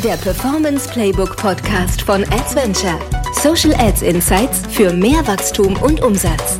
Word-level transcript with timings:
der 0.00 0.16
Performance 0.16 0.88
Playbook 0.88 1.36
Podcast 1.36 2.00
von 2.00 2.22
Adventure. 2.32 2.98
Social 3.34 3.74
Ads 3.74 4.00
Insights 4.00 4.62
für 4.70 4.94
mehr 4.94 5.26
Wachstum 5.26 5.76
und 5.82 6.00
Umsatz. 6.00 6.58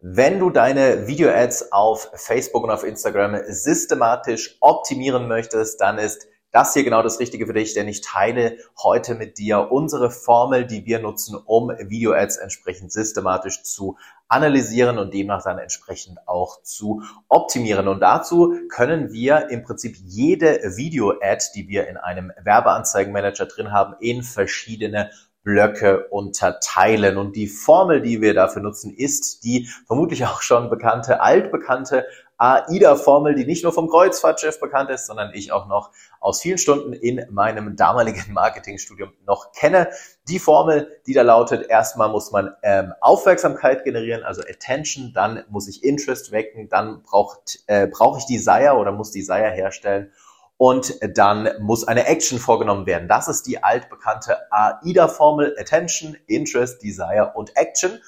Wenn 0.00 0.38
du 0.38 0.50
deine 0.50 1.08
Video-Ads 1.08 1.72
auf 1.72 2.08
Facebook 2.14 2.62
und 2.62 2.70
auf 2.70 2.84
Instagram 2.84 3.40
systematisch 3.48 4.56
optimieren 4.60 5.26
möchtest, 5.26 5.80
dann 5.80 5.98
ist 5.98 6.28
das 6.52 6.74
hier 6.74 6.84
genau 6.84 7.02
das 7.02 7.18
Richtige 7.18 7.46
für 7.46 7.54
dich, 7.54 7.72
denn 7.74 7.88
ich 7.88 8.02
teile 8.02 8.58
heute 8.82 9.14
mit 9.14 9.38
dir 9.38 9.72
unsere 9.72 10.10
Formel, 10.10 10.66
die 10.66 10.84
wir 10.84 10.98
nutzen, 10.98 11.34
um 11.34 11.70
Video-Ads 11.70 12.36
entsprechend 12.36 12.92
systematisch 12.92 13.62
zu 13.62 13.96
analysieren 14.28 14.98
und 14.98 15.14
demnach 15.14 15.42
dann 15.42 15.58
entsprechend 15.58 16.18
auch 16.26 16.62
zu 16.62 17.02
optimieren. 17.28 17.88
Und 17.88 18.00
dazu 18.00 18.54
können 18.68 19.12
wir 19.12 19.48
im 19.48 19.62
Prinzip 19.62 19.96
jede 20.04 20.60
Video-Ad, 20.76 21.44
die 21.54 21.68
wir 21.68 21.88
in 21.88 21.96
einem 21.96 22.32
Werbeanzeigenmanager 22.42 23.46
drin 23.46 23.72
haben, 23.72 23.94
in 24.00 24.22
verschiedene 24.22 25.10
Blöcke 25.42 26.06
unterteilen. 26.08 27.16
Und 27.16 27.34
die 27.34 27.48
Formel, 27.48 28.00
die 28.00 28.20
wir 28.20 28.34
dafür 28.34 28.62
nutzen, 28.62 28.94
ist 28.94 29.44
die 29.44 29.68
vermutlich 29.86 30.24
auch 30.26 30.42
schon 30.42 30.70
bekannte, 30.70 31.20
altbekannte 31.20 32.06
AIDA-Formel, 32.42 33.36
die 33.36 33.46
nicht 33.46 33.62
nur 33.62 33.72
vom 33.72 33.88
Kreuzfahrtschiff 33.88 34.58
bekannt 34.58 34.90
ist, 34.90 35.06
sondern 35.06 35.30
ich 35.32 35.52
auch 35.52 35.68
noch 35.68 35.92
aus 36.18 36.40
vielen 36.40 36.58
Stunden 36.58 36.92
in 36.92 37.24
meinem 37.30 37.76
damaligen 37.76 38.24
Marketingstudium 38.32 39.12
noch 39.24 39.52
kenne. 39.52 39.90
Die 40.28 40.40
Formel, 40.40 41.00
die 41.06 41.14
da 41.14 41.22
lautet, 41.22 41.70
erstmal 41.70 42.08
muss 42.08 42.32
man 42.32 42.52
ähm, 42.64 42.94
Aufmerksamkeit 43.00 43.84
generieren, 43.84 44.24
also 44.24 44.42
Attention, 44.42 45.12
dann 45.14 45.44
muss 45.50 45.68
ich 45.68 45.84
Interest 45.84 46.32
wecken, 46.32 46.68
dann 46.68 47.02
braucht, 47.04 47.60
äh, 47.68 47.86
brauche 47.86 48.18
ich 48.18 48.26
Desire 48.26 48.74
oder 48.76 48.90
muss 48.90 49.12
Desire 49.12 49.50
herstellen 49.50 50.10
und 50.56 50.98
dann 51.16 51.48
muss 51.60 51.86
eine 51.86 52.06
Action 52.06 52.40
vorgenommen 52.40 52.86
werden. 52.86 53.06
Das 53.06 53.28
ist 53.28 53.46
die 53.46 53.62
altbekannte 53.62 54.36
AIDA-Formel, 54.50 55.56
Attention, 55.58 56.16
Interest, 56.26 56.82
Desire 56.82 57.32
und 57.34 57.56
Action. 57.56 58.00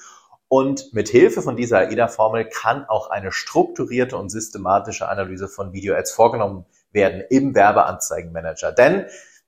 Und 0.47 0.93
mit 0.93 1.09
Hilfe 1.09 1.41
von 1.41 1.55
dieser 1.55 1.79
AIDA-Formel 1.79 2.49
kann 2.49 2.85
auch 2.85 3.09
eine 3.09 3.31
strukturierte 3.31 4.17
und 4.17 4.29
systematische 4.29 5.09
Analyse 5.09 5.47
von 5.47 5.73
Video-Ads 5.73 6.11
vorgenommen 6.11 6.65
werden 6.91 7.23
im 7.29 7.55
Werbeanzeigenmanager. 7.55 8.71
Denn 8.71 9.05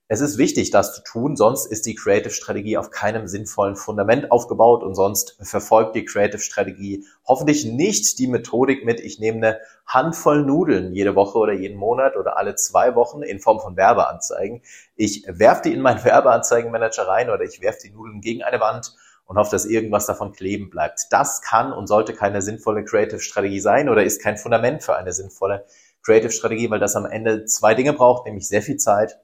es 0.09 0.22
ist 0.22 0.38
wichtig, 0.38 0.72
das 0.72 0.95
zu 0.95 1.04
tun, 1.04 1.36
sonst 1.36 1.66
ist 1.66 1.86
die 1.86 1.94
Creative-Strategie 1.94 2.78
auf 2.78 2.92
keinem 2.92 3.28
sinnvollen 3.28 3.76
Fundament 3.76 4.31
aufgebaut 4.31 4.81
und 4.81 4.95
sonst 4.95 5.38
verfolgt 5.42 5.98
die 5.98 6.06
Creative-Strategie 6.06 7.06
hoffentlich 7.28 7.66
nicht 7.66 8.17
die 8.17 8.28
Methodik 8.28 8.86
mit, 8.86 9.02
ich 9.02 9.20
nehme 9.20 9.38
eine 9.38 9.59
Handvoll 9.86 10.45
Nudeln 10.45 10.94
jede 10.94 11.14
Woche 11.16 11.38
oder 11.38 11.52
jeden 11.52 11.78
Monat 11.78 12.16
oder 12.16 12.38
alle 12.38 12.56
zwei 12.56 12.95
Wochen 12.95 13.22
in 13.22 13.42
Form 13.42 13.59
von 13.59 13.76
Werbeanzeigen. 13.76 14.61
Ich 14.95 15.26
werfe 15.28 15.64
die 15.64 15.73
in 15.73 15.82
meinen 15.82 16.04
Werbeanzeigenmanager 16.06 17.06
rein 17.06 17.30
oder 17.30 17.44
ich 17.44 17.59
werfe 17.61 17.80
die 17.84 17.92
Nudeln 17.92 18.22
gegen 18.22 18.44
eine 18.44 18.61
Wand 18.61 18.95
und 19.28 19.38
hoffe, 19.38 19.52
dass 19.52 19.66
irgendwas 19.66 20.06
davon 20.06 20.31
kleben 20.31 20.70
bleibt. 20.70 21.08
Das 21.11 21.42
kann 21.42 21.72
und 21.72 21.88
sollte 21.88 22.14
keine 22.14 22.42
sinnvolle 22.42 22.83
Creative-Strategie 22.83 23.59
sein 23.59 23.89
oder 23.89 24.03
ist 24.03 24.22
kein 24.22 24.38
Fundament 24.38 24.83
für 24.83 24.95
eine 24.95 25.11
sinnvolle 25.11 25.66
Creative-Strategie, 26.03 26.70
weil 26.70 26.80
das 26.80 26.95
am 26.95 27.06
Ende 27.06 27.45
zwei 27.45 27.75
Dinge 27.75 27.94
braucht, 27.94 28.25
nämlich 28.25 28.48
sehr 28.48 28.61
viel 28.61 28.78
Zeit 28.78 29.20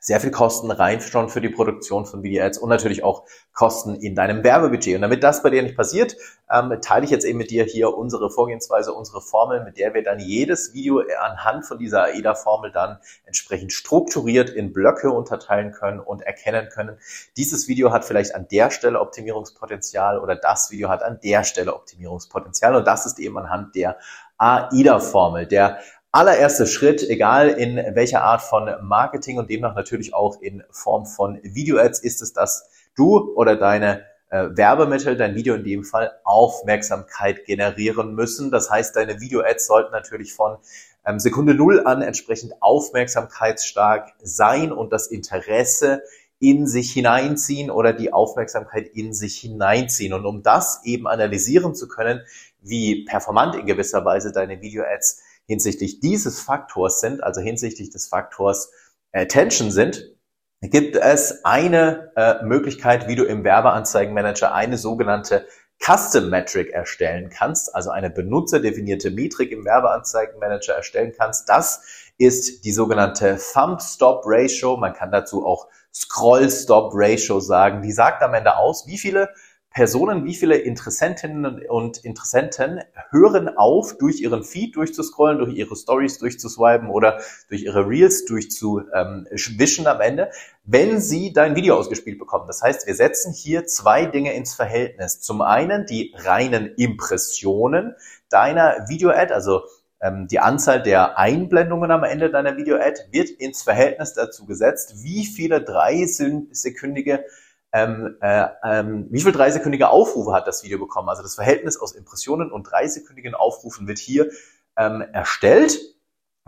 sehr 0.00 0.18
viel 0.18 0.30
Kosten 0.30 0.70
rein 0.70 1.00
schon 1.02 1.28
für 1.28 1.42
die 1.42 1.50
Produktion 1.50 2.06
von 2.06 2.22
Video-Ads 2.22 2.58
und 2.58 2.70
natürlich 2.70 3.04
auch 3.04 3.24
Kosten 3.52 3.96
in 3.96 4.14
deinem 4.14 4.42
Werbebudget. 4.42 4.96
Und 4.96 5.02
damit 5.02 5.22
das 5.22 5.42
bei 5.42 5.50
dir 5.50 5.62
nicht 5.62 5.76
passiert, 5.76 6.16
ähm, 6.50 6.78
teile 6.80 7.04
ich 7.04 7.10
jetzt 7.10 7.26
eben 7.26 7.36
mit 7.36 7.50
dir 7.50 7.64
hier 7.64 7.94
unsere 7.96 8.30
Vorgehensweise, 8.30 8.94
unsere 8.94 9.20
Formel, 9.20 9.62
mit 9.62 9.76
der 9.76 9.92
wir 9.92 10.02
dann 10.02 10.18
jedes 10.18 10.72
Video 10.72 11.02
anhand 11.20 11.66
von 11.66 11.78
dieser 11.78 12.04
AIDA-Formel 12.04 12.72
dann 12.72 12.98
entsprechend 13.26 13.74
strukturiert 13.74 14.48
in 14.48 14.72
Blöcke 14.72 15.10
unterteilen 15.10 15.72
können 15.72 16.00
und 16.00 16.22
erkennen 16.22 16.70
können. 16.70 16.98
Dieses 17.36 17.68
Video 17.68 17.92
hat 17.92 18.06
vielleicht 18.06 18.34
an 18.34 18.48
der 18.50 18.70
Stelle 18.70 19.00
Optimierungspotenzial 19.00 20.18
oder 20.18 20.34
das 20.34 20.70
Video 20.70 20.88
hat 20.88 21.02
an 21.02 21.20
der 21.22 21.44
Stelle 21.44 21.74
Optimierungspotenzial. 21.74 22.74
Und 22.74 22.86
das 22.86 23.04
ist 23.04 23.18
eben 23.18 23.36
anhand 23.36 23.74
der 23.74 23.98
AIDA-Formel, 24.38 25.46
der 25.46 25.80
allererster 26.12 26.66
Schritt, 26.66 27.02
egal 27.08 27.48
in 27.48 27.76
welcher 27.94 28.22
Art 28.22 28.42
von 28.42 28.68
Marketing 28.82 29.38
und 29.38 29.50
demnach 29.50 29.74
natürlich 29.74 30.14
auch 30.14 30.40
in 30.40 30.64
Form 30.70 31.06
von 31.06 31.38
Video-Ads, 31.42 32.00
ist 32.00 32.22
es, 32.22 32.32
dass 32.32 32.68
du 32.96 33.32
oder 33.34 33.56
deine 33.56 34.04
äh, 34.30 34.48
Werbemittel, 34.50 35.16
dein 35.16 35.34
Video 35.34 35.54
in 35.54 35.64
dem 35.64 35.84
Fall, 35.84 36.12
Aufmerksamkeit 36.24 37.44
generieren 37.44 38.14
müssen. 38.14 38.50
Das 38.50 38.70
heißt, 38.70 38.96
deine 38.96 39.20
Video-Ads 39.20 39.66
sollten 39.66 39.92
natürlich 39.92 40.34
von 40.34 40.58
ähm, 41.06 41.20
Sekunde 41.20 41.54
Null 41.54 41.86
an 41.86 42.02
entsprechend 42.02 42.54
aufmerksamkeitsstark 42.60 44.12
sein 44.22 44.72
und 44.72 44.92
das 44.92 45.06
Interesse 45.06 46.02
in 46.40 46.66
sich 46.66 46.92
hineinziehen 46.92 47.70
oder 47.70 47.92
die 47.92 48.12
Aufmerksamkeit 48.12 48.88
in 48.94 49.12
sich 49.12 49.38
hineinziehen. 49.38 50.12
Und 50.12 50.24
um 50.24 50.42
das 50.42 50.80
eben 50.84 51.06
analysieren 51.06 51.74
zu 51.74 51.86
können, 51.86 52.22
wie 52.62 53.04
performant 53.04 53.54
in 53.54 53.66
gewisser 53.66 54.04
Weise 54.04 54.32
deine 54.32 54.60
Video-Ads 54.60 55.22
hinsichtlich 55.50 55.98
dieses 55.98 56.40
Faktors 56.40 57.00
sind, 57.00 57.24
also 57.24 57.40
hinsichtlich 57.40 57.90
des 57.90 58.06
Faktors 58.06 58.70
Attention 59.12 59.72
sind, 59.72 60.14
gibt 60.60 60.94
es 60.94 61.44
eine 61.44 62.12
äh, 62.14 62.44
Möglichkeit, 62.44 63.08
wie 63.08 63.16
du 63.16 63.24
im 63.24 63.42
Werbeanzeigenmanager 63.42 64.54
eine 64.54 64.78
sogenannte 64.78 65.48
Custom 65.84 66.30
Metric 66.30 66.70
erstellen 66.70 67.30
kannst, 67.30 67.74
also 67.74 67.90
eine 67.90 68.10
benutzerdefinierte 68.10 69.10
Metrik 69.10 69.50
im 69.50 69.64
Werbeanzeigenmanager 69.64 70.74
erstellen 70.74 71.12
kannst. 71.18 71.48
Das 71.48 71.82
ist 72.16 72.64
die 72.64 72.72
sogenannte 72.72 73.36
Thumb 73.52 73.82
Stop 73.82 74.22
Ratio. 74.26 74.76
Man 74.76 74.92
kann 74.92 75.10
dazu 75.10 75.44
auch 75.44 75.66
Scroll 75.92 76.48
Stop 76.48 76.92
Ratio 76.94 77.40
sagen. 77.40 77.82
Die 77.82 77.90
sagt 77.90 78.22
am 78.22 78.34
Ende 78.34 78.56
aus, 78.56 78.86
wie 78.86 78.98
viele 78.98 79.30
Personen, 79.72 80.24
wie 80.24 80.34
viele 80.34 80.56
Interessentinnen 80.56 81.64
und 81.68 81.98
Interessenten 81.98 82.80
hören 83.10 83.48
auf, 83.56 83.96
durch 83.98 84.20
ihren 84.20 84.42
Feed 84.42 84.74
durchzuscrollen, 84.74 85.38
durch 85.38 85.54
ihre 85.54 85.76
Stories 85.76 86.18
durchzuswipen 86.18 86.90
oder 86.90 87.20
durch 87.48 87.62
ihre 87.62 87.86
Reels 87.88 88.24
durchzuwischen 88.24 89.86
am 89.86 90.00
Ende, 90.00 90.30
wenn 90.64 91.00
sie 91.00 91.32
dein 91.32 91.54
Video 91.54 91.76
ausgespielt 91.76 92.18
bekommen. 92.18 92.48
Das 92.48 92.62
heißt, 92.62 92.88
wir 92.88 92.96
setzen 92.96 93.32
hier 93.32 93.64
zwei 93.66 94.06
Dinge 94.06 94.34
ins 94.34 94.54
Verhältnis. 94.54 95.20
Zum 95.20 95.40
einen 95.40 95.86
die 95.86 96.12
reinen 96.16 96.74
Impressionen 96.74 97.94
deiner 98.28 98.88
Video-Ad, 98.88 99.32
also 99.32 99.62
ähm, 100.00 100.26
die 100.26 100.40
Anzahl 100.40 100.82
der 100.82 101.16
Einblendungen 101.16 101.92
am 101.92 102.02
Ende 102.02 102.30
deiner 102.30 102.56
Video-Ad 102.56 103.02
wird 103.12 103.28
ins 103.28 103.62
Verhältnis 103.62 104.14
dazu 104.14 104.46
gesetzt, 104.46 105.04
wie 105.04 105.24
viele 105.26 105.62
dreisekündige 105.62 107.24
ähm, 107.72 108.16
äh, 108.20 108.46
ähm, 108.64 109.06
wie 109.10 109.20
viel 109.20 109.32
dreisekündige 109.32 109.90
Aufrufe 109.90 110.32
hat 110.32 110.46
das 110.46 110.64
Video 110.64 110.78
bekommen? 110.78 111.08
Also 111.08 111.22
das 111.22 111.34
Verhältnis 111.34 111.78
aus 111.80 111.92
Impressionen 111.92 112.50
und 112.50 112.64
dreisekündigen 112.64 113.34
Aufrufen 113.34 113.86
wird 113.86 113.98
hier 113.98 114.30
ähm, 114.76 115.02
erstellt. 115.12 115.78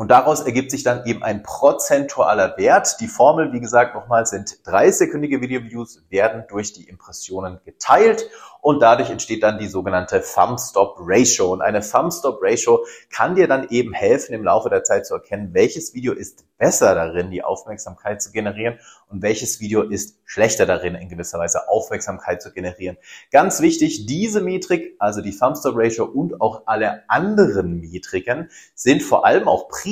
Und 0.03 0.09
daraus 0.09 0.41
ergibt 0.41 0.73
sich 0.73 0.83
dann 0.83 1.07
eben 1.07 1.23
ein 1.23 1.45
prozentualer 1.45 2.57
Wert. 2.57 2.97
Die 2.99 3.07
Formel, 3.07 3.53
wie 3.53 3.61
gesagt, 3.61 3.95
nochmal 3.95 4.27
sind 4.27 4.59
dreisekündige 4.67 5.41
Video-Views 5.41 6.03
werden 6.09 6.43
durch 6.49 6.73
die 6.73 6.89
Impressionen 6.89 7.61
geteilt 7.65 8.29
und 8.61 8.81
dadurch 8.81 9.11
entsteht 9.11 9.43
dann 9.43 9.59
die 9.59 9.67
sogenannte 9.67 10.23
Thumb-Stop-Ratio. 10.23 11.53
Und 11.53 11.63
eine 11.63 11.81
Thumb-Stop-Ratio 11.81 12.85
kann 13.11 13.35
dir 13.35 13.47
dann 13.47 13.69
eben 13.71 13.93
helfen, 13.93 14.35
im 14.35 14.45
Laufe 14.45 14.71
der 14.71 14.85
Zeit 14.85 15.05
zu 15.07 15.15
erkennen, 15.15 15.53
welches 15.53 15.95
Video 15.95 16.13
ist 16.13 16.45
besser 16.59 16.95
darin, 16.95 17.33
die 17.33 17.43
Aufmerksamkeit 17.43 18.23
zu 18.23 18.31
generieren 18.31 18.79
und 19.09 19.21
welches 19.21 19.59
Video 19.59 19.83
ist 19.83 20.17
schlechter 20.25 20.65
darin, 20.65 20.95
in 20.95 21.09
gewisser 21.09 21.41
Weise 21.41 21.69
Aufmerksamkeit 21.69 22.41
zu 22.41 22.53
generieren. 22.53 22.99
Ganz 23.33 23.61
wichtig, 23.61 24.07
diese 24.07 24.41
Metrik, 24.41 24.95
also 25.01 25.23
die 25.23 25.37
Thumb-Stop-Ratio 25.37 26.05
und 26.05 26.41
auch 26.41 26.63
alle 26.67 27.03
anderen 27.09 27.81
Metriken 27.81 28.49
sind 28.77 29.03
vor 29.03 29.27
allem 29.27 29.49
auch 29.49 29.69
primär 29.69 29.92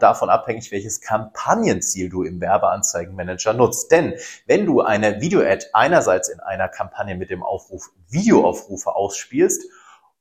davon 0.00 0.30
abhängig, 0.30 0.70
welches 0.72 1.00
Kampagnenziel 1.00 2.08
du 2.08 2.22
im 2.22 2.40
Werbeanzeigenmanager 2.40 3.52
nutzt. 3.52 3.90
Denn 3.90 4.14
wenn 4.46 4.66
du 4.66 4.80
eine 4.80 5.20
Video-Ad 5.20 5.66
einerseits 5.72 6.28
in 6.28 6.40
einer 6.40 6.68
Kampagne 6.68 7.14
mit 7.14 7.30
dem 7.30 7.42
Aufruf 7.42 7.90
Videoaufrufe 8.08 8.94
ausspielst 8.94 9.62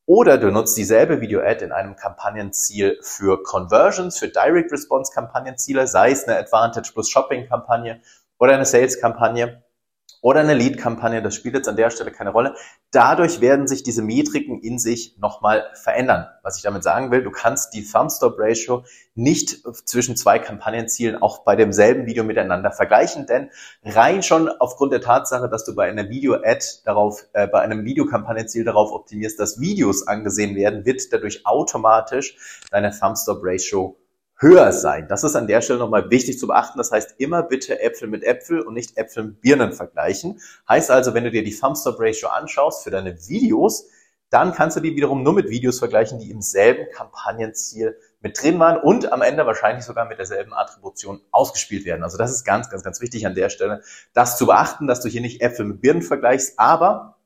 oder 0.05 0.37
du 0.37 0.51
nutzt 0.51 0.77
dieselbe 0.77 1.21
Video-Ad 1.21 1.63
in 1.63 1.71
einem 1.71 1.95
Kampagnenziel 1.95 2.97
für 3.01 3.43
Conversions, 3.43 4.17
für 4.17 4.27
Direct 4.27 4.71
Response 4.71 5.13
Kampagnenziele, 5.13 5.87
sei 5.87 6.11
es 6.11 6.27
eine 6.27 6.37
Advantage 6.37 6.91
plus 6.93 7.09
Shopping 7.09 7.47
Kampagne 7.47 8.01
oder 8.39 8.55
eine 8.55 8.65
Sales 8.65 8.99
Kampagne 8.99 9.63
oder 10.21 10.39
eine 10.41 10.53
Lead-Kampagne, 10.53 11.21
das 11.21 11.35
spielt 11.35 11.55
jetzt 11.55 11.67
an 11.67 11.75
der 11.75 11.89
Stelle 11.89 12.11
keine 12.11 12.29
Rolle. 12.29 12.55
Dadurch 12.91 13.41
werden 13.41 13.67
sich 13.67 13.83
diese 13.83 14.03
Metriken 14.03 14.61
in 14.61 14.77
sich 14.77 15.17
nochmal 15.19 15.65
verändern. 15.73 16.27
Was 16.43 16.57
ich 16.57 16.63
damit 16.63 16.83
sagen 16.83 17.11
will, 17.11 17.23
du 17.23 17.31
kannst 17.31 17.73
die 17.73 17.83
Thumb-Stop-Ratio 17.83 18.83
nicht 19.15 19.63
zwischen 19.85 20.15
zwei 20.15 20.39
Kampagnenzielen 20.39 21.21
auch 21.21 21.43
bei 21.43 21.55
demselben 21.55 22.05
Video 22.05 22.23
miteinander 22.23 22.71
vergleichen, 22.71 23.25
denn 23.25 23.49
rein 23.83 24.21
schon 24.23 24.47
aufgrund 24.47 24.93
der 24.93 25.01
Tatsache, 25.01 25.49
dass 25.49 25.65
du 25.65 25.75
bei 25.75 25.89
einer 25.89 26.09
Video-Ad 26.09 26.65
darauf, 26.85 27.25
äh, 27.33 27.47
bei 27.47 27.59
einem 27.61 27.83
Videokampagnenziel 27.83 28.63
darauf 28.63 28.91
optimierst, 28.91 29.39
dass 29.39 29.59
Videos 29.59 30.07
angesehen 30.07 30.55
werden, 30.55 30.85
wird 30.85 31.01
dadurch 31.11 31.45
automatisch 31.45 32.63
deine 32.69 32.91
Thumb-Stop-Ratio 32.91 33.97
höher 34.41 34.71
sein. 34.73 35.07
Das 35.07 35.23
ist 35.23 35.35
an 35.35 35.47
der 35.47 35.61
Stelle 35.61 35.79
nochmal 35.79 36.09
wichtig 36.09 36.39
zu 36.39 36.47
beachten. 36.47 36.77
Das 36.77 36.91
heißt, 36.91 37.15
immer 37.19 37.43
bitte 37.43 37.79
Äpfel 37.81 38.07
mit 38.07 38.23
Äpfel 38.23 38.61
und 38.61 38.73
nicht 38.73 38.97
Äpfel 38.97 39.23
mit 39.23 39.41
Birnen 39.41 39.71
vergleichen. 39.71 40.41
Heißt 40.67 40.89
also, 40.89 41.13
wenn 41.13 41.23
du 41.23 41.31
dir 41.31 41.43
die 41.43 41.57
Thumbstop-Ratio 41.57 42.29
anschaust 42.29 42.83
für 42.83 42.89
deine 42.89 43.15
Videos, 43.27 43.87
dann 44.31 44.53
kannst 44.53 44.77
du 44.77 44.81
die 44.81 44.95
wiederum 44.95 45.23
nur 45.23 45.33
mit 45.33 45.49
Videos 45.49 45.79
vergleichen, 45.79 46.17
die 46.17 46.31
im 46.31 46.41
selben 46.41 46.89
Kampagnenziel 46.91 47.97
mit 48.21 48.41
drin 48.41 48.57
waren 48.59 48.77
und 48.81 49.11
am 49.11 49.21
Ende 49.21 49.45
wahrscheinlich 49.45 49.83
sogar 49.83 50.05
mit 50.07 50.17
derselben 50.17 50.53
Attribution 50.53 51.21
ausgespielt 51.31 51.85
werden. 51.85 52.03
Also 52.03 52.17
das 52.17 52.31
ist 52.31 52.45
ganz, 52.45 52.69
ganz, 52.69 52.83
ganz 52.83 53.01
wichtig 53.01 53.27
an 53.27 53.35
der 53.35 53.49
Stelle, 53.49 53.81
das 54.13 54.37
zu 54.37 54.45
beachten, 54.45 54.87
dass 54.87 55.01
du 55.01 55.09
hier 55.09 55.21
nicht 55.21 55.41
Äpfel 55.41 55.65
mit 55.65 55.81
Birnen 55.81 56.01
vergleichst, 56.01 56.57
aber 56.57 57.17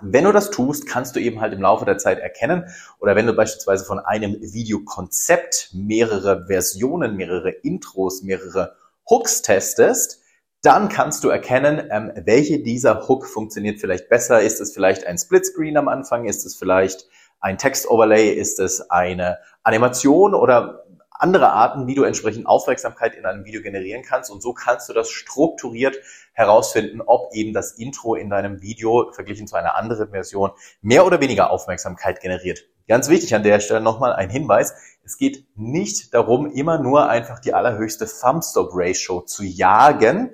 wenn 0.00 0.24
du 0.24 0.32
das 0.32 0.50
tust, 0.50 0.86
kannst 0.86 1.14
du 1.14 1.20
eben 1.20 1.40
halt 1.40 1.52
im 1.52 1.62
Laufe 1.62 1.84
der 1.84 1.98
Zeit 1.98 2.18
erkennen 2.18 2.64
oder 2.98 3.14
wenn 3.14 3.26
du 3.26 3.32
beispielsweise 3.32 3.84
von 3.84 4.00
einem 4.00 4.36
Videokonzept 4.40 5.70
mehrere 5.72 6.46
Versionen, 6.46 7.16
mehrere 7.16 7.50
Intros, 7.50 8.22
mehrere 8.22 8.74
Hooks 9.08 9.42
testest, 9.42 10.20
dann 10.62 10.88
kannst 10.88 11.22
du 11.22 11.28
erkennen, 11.28 11.88
ähm, 11.90 12.12
welche 12.24 12.60
dieser 12.60 13.06
Hook 13.06 13.26
funktioniert 13.26 13.78
vielleicht 13.78 14.08
besser. 14.08 14.40
Ist 14.40 14.60
es 14.60 14.72
vielleicht 14.72 15.06
ein 15.06 15.18
Splitscreen 15.18 15.76
am 15.76 15.88
Anfang? 15.88 16.24
Ist 16.24 16.46
es 16.46 16.56
vielleicht 16.56 17.06
ein 17.40 17.58
Text-Overlay? 17.58 18.30
Ist 18.30 18.58
es 18.58 18.90
eine 18.90 19.38
Animation 19.62 20.34
oder 20.34 20.83
andere 21.14 21.52
Arten, 21.52 21.86
wie 21.86 21.94
du 21.94 22.02
entsprechend 22.02 22.46
Aufmerksamkeit 22.46 23.14
in 23.14 23.24
einem 23.24 23.44
Video 23.44 23.62
generieren 23.62 24.02
kannst. 24.02 24.30
Und 24.30 24.42
so 24.42 24.52
kannst 24.52 24.88
du 24.88 24.92
das 24.92 25.10
strukturiert 25.10 25.96
herausfinden, 26.32 27.00
ob 27.00 27.32
eben 27.32 27.52
das 27.52 27.72
Intro 27.72 28.14
in 28.14 28.28
deinem 28.28 28.60
Video 28.60 29.10
verglichen 29.12 29.46
zu 29.46 29.56
einer 29.56 29.76
anderen 29.76 30.10
Version 30.10 30.50
mehr 30.82 31.06
oder 31.06 31.20
weniger 31.20 31.50
Aufmerksamkeit 31.50 32.20
generiert. 32.20 32.64
Ganz 32.88 33.08
wichtig 33.08 33.34
an 33.34 33.42
der 33.42 33.60
Stelle 33.60 33.80
nochmal 33.80 34.12
ein 34.12 34.28
Hinweis. 34.28 34.74
Es 35.04 35.16
geht 35.16 35.46
nicht 35.54 36.12
darum, 36.12 36.50
immer 36.50 36.78
nur 36.78 37.08
einfach 37.08 37.38
die 37.38 37.54
allerhöchste 37.54 38.06
Thumbstop-Ratio 38.06 39.22
zu 39.22 39.44
jagen. 39.44 40.32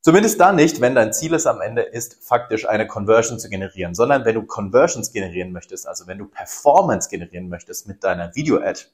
Zumindest 0.00 0.40
dann 0.40 0.56
nicht, 0.56 0.80
wenn 0.80 0.94
dein 0.94 1.12
Ziel 1.12 1.34
es 1.34 1.46
am 1.46 1.60
Ende 1.60 1.82
ist, 1.82 2.26
faktisch 2.26 2.68
eine 2.68 2.86
Conversion 2.86 3.38
zu 3.38 3.48
generieren, 3.48 3.94
sondern 3.94 4.24
wenn 4.24 4.34
du 4.34 4.42
Conversions 4.42 5.12
generieren 5.12 5.52
möchtest, 5.52 5.86
also 5.86 6.06
wenn 6.06 6.18
du 6.18 6.26
Performance 6.26 7.08
generieren 7.08 7.48
möchtest 7.48 7.86
mit 7.86 8.02
deiner 8.02 8.34
Video-Ad, 8.34 8.86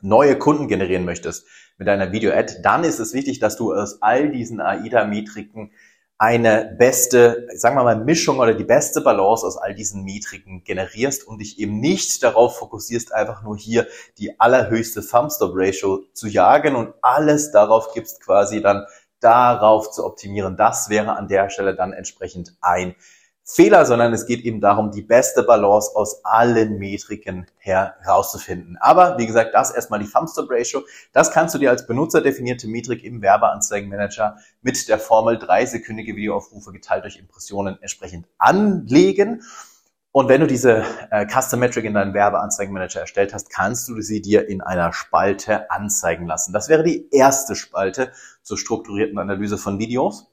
neue 0.00 0.38
Kunden 0.38 0.68
generieren 0.68 1.04
möchtest 1.04 1.46
mit 1.78 1.88
deiner 1.88 2.12
Video-Ad, 2.12 2.60
dann 2.62 2.84
ist 2.84 2.98
es 2.98 3.12
wichtig, 3.12 3.38
dass 3.38 3.56
du 3.56 3.72
aus 3.72 4.02
all 4.02 4.30
diesen 4.30 4.60
AIDA-Metriken 4.60 5.72
eine 6.18 6.74
beste, 6.78 7.46
sagen 7.54 7.76
wir 7.76 7.84
mal, 7.84 8.02
Mischung 8.02 8.38
oder 8.38 8.54
die 8.54 8.64
beste 8.64 9.02
Balance 9.02 9.46
aus 9.46 9.58
all 9.58 9.74
diesen 9.74 10.04
Metriken 10.04 10.64
generierst 10.64 11.26
und 11.26 11.38
dich 11.38 11.58
eben 11.58 11.78
nicht 11.78 12.22
darauf 12.22 12.56
fokussierst, 12.58 13.12
einfach 13.12 13.42
nur 13.42 13.58
hier 13.58 13.86
die 14.16 14.40
allerhöchste 14.40 15.06
Thumbstop-Ratio 15.06 16.04
zu 16.14 16.26
jagen 16.26 16.74
und 16.74 16.94
alles 17.02 17.50
darauf 17.50 17.92
gibst, 17.92 18.22
quasi 18.22 18.62
dann 18.62 18.86
darauf 19.20 19.90
zu 19.90 20.06
optimieren. 20.06 20.56
Das 20.56 20.88
wäre 20.88 21.16
an 21.16 21.28
der 21.28 21.50
Stelle 21.50 21.74
dann 21.74 21.92
entsprechend 21.92 22.56
ein 22.62 22.94
Fehler, 23.48 23.86
sondern 23.86 24.12
es 24.12 24.26
geht 24.26 24.40
eben 24.44 24.60
darum, 24.60 24.90
die 24.90 25.02
beste 25.02 25.44
Balance 25.44 25.94
aus 25.94 26.24
allen 26.24 26.78
Metriken 26.78 27.46
herauszufinden. 27.58 28.76
Aber 28.80 29.18
wie 29.18 29.26
gesagt, 29.26 29.54
das 29.54 29.70
erstmal 29.70 30.00
die 30.00 30.10
Thumbstop 30.10 30.50
Ratio. 30.50 30.82
Das 31.12 31.30
kannst 31.30 31.54
du 31.54 31.58
dir 31.58 31.70
als 31.70 31.86
benutzerdefinierte 31.86 32.66
Metrik 32.66 33.04
im 33.04 33.22
Werbeanzeigenmanager 33.22 34.36
mit 34.62 34.88
der 34.88 34.98
Formel 34.98 35.38
drei 35.38 35.64
sekündige 35.64 36.16
Videoaufrufe 36.16 36.72
geteilt 36.72 37.04
durch 37.04 37.18
Impressionen 37.18 37.78
entsprechend 37.80 38.26
anlegen. 38.38 39.42
Und 40.10 40.28
wenn 40.28 40.40
du 40.40 40.48
diese 40.48 40.84
äh, 41.12 41.24
Custom 41.28 41.60
Metric 41.60 41.84
in 41.84 41.94
deinem 41.94 42.14
Werbeanzeigenmanager 42.14 43.00
erstellt 43.00 43.32
hast, 43.32 43.50
kannst 43.50 43.88
du 43.88 44.00
sie 44.00 44.20
dir 44.22 44.48
in 44.48 44.60
einer 44.60 44.92
Spalte 44.92 45.70
anzeigen 45.70 46.26
lassen. 46.26 46.52
Das 46.52 46.68
wäre 46.68 46.82
die 46.82 47.08
erste 47.12 47.54
Spalte 47.54 48.10
zur 48.42 48.58
strukturierten 48.58 49.18
Analyse 49.18 49.56
von 49.56 49.78
Videos. 49.78 50.32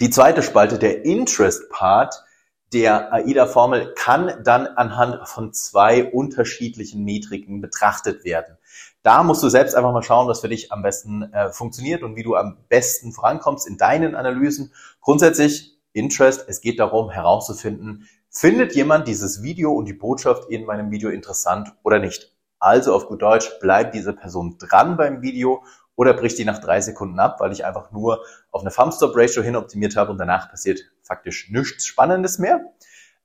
Die 0.00 0.10
zweite 0.10 0.42
Spalte, 0.42 0.78
der 0.78 1.06
Interest 1.06 1.70
Part, 1.70 2.24
der 2.72 3.12
AIDA-Formel 3.12 3.94
kann 3.94 4.42
dann 4.44 4.66
anhand 4.66 5.28
von 5.28 5.52
zwei 5.52 6.10
unterschiedlichen 6.10 7.04
Metriken 7.04 7.60
betrachtet 7.60 8.24
werden. 8.24 8.56
Da 9.02 9.22
musst 9.22 9.42
du 9.42 9.48
selbst 9.48 9.74
einfach 9.74 9.92
mal 9.92 10.02
schauen, 10.02 10.28
was 10.28 10.40
für 10.40 10.48
dich 10.48 10.72
am 10.72 10.82
besten 10.82 11.22
äh, 11.32 11.50
funktioniert 11.50 12.02
und 12.02 12.16
wie 12.16 12.22
du 12.22 12.36
am 12.36 12.58
besten 12.68 13.12
vorankommst 13.12 13.66
in 13.66 13.76
deinen 13.76 14.14
Analysen. 14.14 14.72
Grundsätzlich 15.00 15.78
Interest, 15.92 16.44
es 16.48 16.60
geht 16.60 16.78
darum 16.78 17.10
herauszufinden, 17.10 18.08
findet 18.30 18.74
jemand 18.74 19.06
dieses 19.08 19.42
Video 19.42 19.72
und 19.72 19.86
die 19.86 19.92
Botschaft 19.92 20.48
in 20.48 20.64
meinem 20.64 20.90
Video 20.90 21.10
interessant 21.10 21.72
oder 21.82 21.98
nicht. 21.98 22.32
Also 22.58 22.94
auf 22.94 23.08
gut 23.08 23.20
Deutsch, 23.20 23.50
bleibt 23.60 23.94
diese 23.94 24.12
Person 24.12 24.56
dran 24.58 24.96
beim 24.96 25.20
Video 25.20 25.64
oder 25.96 26.14
bricht 26.14 26.38
die 26.38 26.44
nach 26.44 26.58
drei 26.58 26.80
Sekunden 26.80 27.18
ab, 27.18 27.40
weil 27.40 27.52
ich 27.52 27.64
einfach 27.64 27.90
nur 27.90 28.24
auf 28.50 28.62
eine 28.62 28.70
Thumbstop-Ratio 28.70 29.42
hin 29.42 29.56
optimiert 29.56 29.96
habe 29.96 30.12
und 30.12 30.18
danach 30.18 30.48
passiert 30.48 30.80
faktisch 31.02 31.50
nichts 31.50 31.86
Spannendes 31.86 32.38
mehr. 32.38 32.72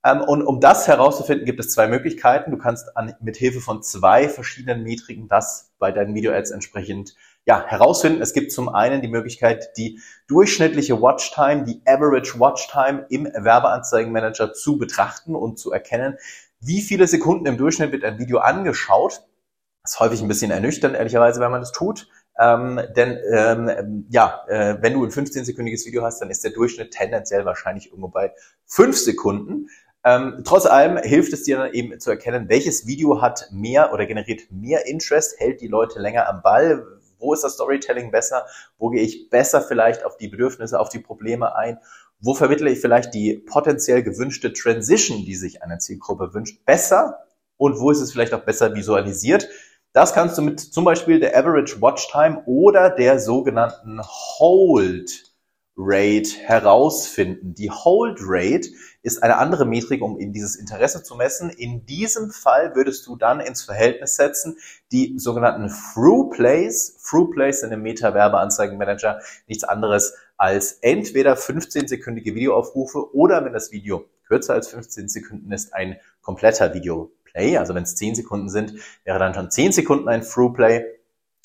Ähm, 0.04 0.22
und 0.22 0.46
um 0.46 0.60
das 0.60 0.88
herauszufinden, 0.88 1.46
gibt 1.46 1.60
es 1.60 1.72
zwei 1.72 1.88
Möglichkeiten. 1.88 2.52
Du 2.52 2.58
kannst 2.58 2.96
an, 2.96 3.16
mit 3.22 3.38
Hilfe 3.38 3.60
von 3.60 3.82
zwei 3.84 4.30
verschiedenen 4.30 4.84
Metriken 4.84 5.28
das 5.28 5.72
bei 5.80 5.92
deinen 5.92 6.14
Video-Ads 6.16 6.52
entsprechend 6.52 7.16
ja, 7.46 7.66
herausfinden. 7.66 8.22
Es 8.22 8.34
gibt 8.34 8.52
zum 8.52 8.70
einen 8.70 9.02
die 9.02 9.08
Möglichkeit, 9.08 9.78
die 9.78 10.00
durchschnittliche 10.28 11.02
Watchtime, 11.02 11.64
die 11.64 11.82
Average 11.86 12.40
Watchtime 12.40 13.06
im 13.10 13.26
Werbeanzeigenmanager 13.26 14.54
zu 14.54 14.78
betrachten 14.78 15.34
und 15.34 15.58
zu 15.58 15.72
erkennen, 15.72 16.18
wie 16.60 16.82
viele 16.82 17.08
Sekunden 17.08 17.46
im 17.46 17.58
Durchschnitt 17.58 17.92
wird 17.92 18.04
ein 18.04 18.20
Video 18.20 18.40
angeschaut. 18.40 19.22
Das 19.84 19.94
ist 19.94 20.00
häufig 20.02 20.22
ein 20.22 20.28
bisschen 20.28 20.52
ernüchternd, 20.52 20.96
ehrlicherweise, 20.96 21.40
wenn 21.40 21.52
man 21.52 21.62
das 21.62 21.72
tut. 21.72 22.10
Ähm, 22.40 22.80
denn 22.96 23.18
ähm, 23.32 24.06
ja, 24.10 24.44
äh, 24.48 24.78
wenn 24.82 24.94
du 24.94 25.04
ein 25.04 25.12
15-sekündiges 25.12 25.86
Video 25.86 26.04
hast, 26.04 26.22
dann 26.22 26.30
ist 26.30 26.44
der 26.44 26.52
Durchschnitt 26.52 26.92
tendenziell 26.92 27.46
wahrscheinlich 27.46 27.88
irgendwo 27.88 28.10
bei 28.10 28.34
5 28.66 28.98
Sekunden. 28.98 29.70
Ähm, 30.04 30.44
trotz 30.46 30.66
allem 30.66 30.98
hilft 30.98 31.34
es 31.34 31.44
dir 31.44 31.58
dann 31.58 31.74
eben 31.74 32.00
zu 32.00 32.12
erkennen, 32.12 32.48
welches 32.48 32.86
Video 32.86 33.22
hat 33.22 33.50
mehr 33.52 33.92
oder 33.94 34.06
generiert 34.06 34.52
mehr 34.52 34.86
Interest, 34.86 35.40
hält 35.40 35.60
die 35.62 35.68
Leute 35.68 36.00
länger 36.00 36.30
am 36.30 36.42
Ball, 36.42 36.86
wo 37.20 37.34
ist 37.34 37.44
das 37.44 37.56
Storytelling 37.56 38.12
besser, 38.12 38.46
wo 38.78 38.90
gehe 38.90 39.02
ich 39.02 39.30
besser 39.30 39.62
vielleicht 39.62 40.06
auf 40.06 40.18
die 40.18 40.28
Bedürfnisse, 40.28 40.80
auf 40.80 40.90
die 40.90 41.00
Probleme 41.00 41.56
ein, 41.56 41.80
wo 42.20 42.34
vermittle 42.34 42.70
ich 42.70 42.80
vielleicht 42.80 43.14
die 43.14 43.34
potenziell 43.34 44.04
gewünschte 44.04 44.54
Transition, 44.54 45.26
die 45.26 45.36
sich 45.36 45.64
eine 45.64 45.80
Zielgruppe 45.80 46.34
wünscht, 46.34 46.64
besser 46.66 47.20
und 47.58 47.80
wo 47.80 47.92
ist 47.92 48.02
es 48.02 48.12
vielleicht 48.12 48.34
auch 48.34 48.44
besser 48.44 48.76
visualisiert. 48.76 49.50
Das 49.98 50.14
kannst 50.14 50.38
du 50.38 50.44
mit 50.44 50.60
zum 50.60 50.86
Beispiel 50.86 51.20
der 51.20 51.36
Average 51.36 51.82
Watch 51.82 52.12
Time 52.12 52.44
oder 52.46 52.92
der 52.92 53.20
sogenannten 53.20 54.00
Hold 54.04 55.34
Rate 55.76 56.30
herausfinden. 56.46 57.56
Die 57.56 57.72
Hold 57.72 58.20
Rate 58.22 58.70
ist 59.02 59.24
eine 59.24 59.38
andere 59.38 59.66
Metrik, 59.66 60.04
um 60.04 60.20
in 60.20 60.34
dieses 60.34 60.56
Interesse 60.56 61.02
zu 61.02 61.16
messen. 61.16 61.50
In 61.50 61.88
diesem 61.88 62.30
Fall 62.30 62.76
würdest 62.76 63.08
du 63.08 63.16
dann 63.16 63.40
ins 63.40 63.64
Verhältnis 63.64 64.18
setzen 64.18 64.60
die 64.92 65.16
sogenannten 65.18 65.74
Through 65.96 66.30
Plays. 66.30 67.00
Through 67.04 67.32
Plays 67.32 67.62
sind 67.62 67.72
im 67.72 67.82
Meta-Werbeanzeigenmanager 67.82 69.20
nichts 69.48 69.64
anderes 69.64 70.14
als 70.38 70.74
entweder 70.82 71.34
15-sekündige 71.34 72.36
Videoaufrufe 72.36 73.16
oder 73.16 73.44
wenn 73.44 73.54
das 73.54 73.72
Video 73.72 74.06
kürzer 74.28 74.54
als 74.54 74.68
15 74.68 75.10
Sekunden 75.10 75.52
ist, 75.52 75.74
ein 75.74 75.98
kompletter 76.22 76.76
Video 76.76 77.12
Play. 77.38 77.58
Also 77.58 77.76
wenn 77.76 77.84
es 77.84 77.96
10 77.96 78.16
Sekunden 78.16 78.50
sind, 78.50 78.74
wäre 79.04 79.20
dann 79.20 79.34
schon 79.34 79.52
10 79.52 79.72
Sekunden 79.72 80.10
ein 80.10 80.24
Through 80.24 80.54
Play. 80.54 80.86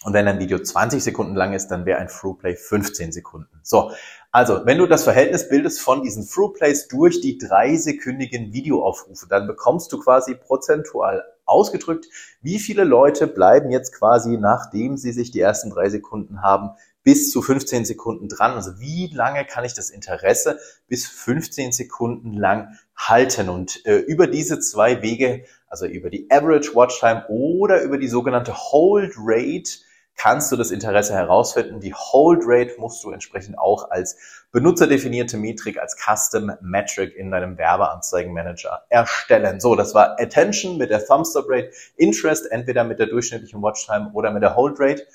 Und 0.04 0.14
wenn 0.14 0.26
ein 0.26 0.40
Video 0.40 0.58
20 0.58 1.02
Sekunden 1.02 1.36
lang 1.36 1.52
ist, 1.52 1.68
dann 1.68 1.86
wäre 1.86 2.00
ein 2.00 2.08
Through 2.08 2.38
Play 2.38 2.56
15 2.56 3.12
Sekunden. 3.12 3.60
So, 3.62 3.92
also 4.32 4.62
wenn 4.64 4.78
du 4.78 4.86
das 4.86 5.04
Verhältnis 5.04 5.48
bildest 5.48 5.80
von 5.80 6.02
diesen 6.02 6.26
Through 6.26 6.54
Plays 6.54 6.88
durch 6.88 7.20
die 7.20 7.38
dreisekündigen 7.38 8.52
Videoaufrufe, 8.52 9.26
dann 9.28 9.46
bekommst 9.46 9.92
du 9.92 10.00
quasi 10.00 10.34
prozentual 10.34 11.24
ausgedrückt, 11.44 12.06
wie 12.40 12.58
viele 12.58 12.84
Leute 12.84 13.26
bleiben 13.26 13.70
jetzt 13.70 13.92
quasi, 13.94 14.38
nachdem 14.38 14.96
sie 14.96 15.12
sich 15.12 15.30
die 15.30 15.40
ersten 15.40 15.70
drei 15.70 15.88
Sekunden 15.88 16.42
haben, 16.42 16.70
bis 17.04 17.30
zu 17.30 17.42
15 17.42 17.84
Sekunden 17.84 18.28
dran. 18.28 18.52
Also 18.52 18.78
wie 18.78 19.08
lange 19.12 19.44
kann 19.44 19.64
ich 19.64 19.74
das 19.74 19.90
Interesse 19.90 20.58
bis 20.88 21.06
15 21.06 21.72
Sekunden 21.72 22.32
lang 22.32 22.78
halten? 22.96 23.48
Und 23.48 23.84
äh, 23.86 23.96
über 23.96 24.26
diese 24.26 24.60
zwei 24.60 25.02
Wege, 25.02 25.44
also 25.72 25.86
über 25.86 26.10
die 26.10 26.30
Average 26.30 26.74
Watch 26.74 27.00
Time 27.00 27.24
oder 27.28 27.80
über 27.80 27.96
die 27.96 28.06
sogenannte 28.06 28.54
Hold 28.54 29.14
Rate, 29.16 29.70
kannst 30.14 30.52
du 30.52 30.56
das 30.56 30.70
Interesse 30.70 31.14
herausfinden. 31.14 31.80
Die 31.80 31.94
Hold 31.94 32.42
Rate 32.44 32.74
musst 32.78 33.02
du 33.02 33.10
entsprechend 33.10 33.58
auch 33.58 33.90
als 33.90 34.18
benutzerdefinierte 34.52 35.38
Metrik, 35.38 35.78
als 35.78 35.96
Custom 35.96 36.52
Metric 36.60 37.16
in 37.16 37.30
deinem 37.30 37.56
Werbeanzeigenmanager 37.56 38.82
erstellen. 38.90 39.60
So, 39.60 39.74
das 39.74 39.94
war 39.94 40.20
Attention 40.20 40.76
mit 40.76 40.90
der 40.90 41.06
Thumbs 41.06 41.34
Up 41.36 41.46
Rate, 41.48 41.70
Interest 41.96 42.52
entweder 42.52 42.84
mit 42.84 42.98
der 42.98 43.06
durchschnittlichen 43.06 43.62
Watchtime 43.62 44.10
oder 44.12 44.30
mit 44.30 44.42
der 44.42 44.54
Hold 44.54 44.78
Rate. 44.78 45.06